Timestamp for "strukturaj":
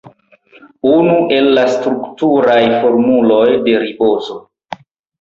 1.75-2.59